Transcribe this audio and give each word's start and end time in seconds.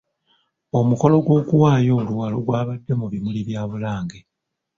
Omukolo 0.79 1.15
gw'okuwaayo 1.25 1.91
oluwalo 2.01 2.37
gwabadde 2.45 2.93
mu 2.99 3.07
bimuli 3.11 3.41
bya 3.47 3.61
Bulange. 3.71 4.19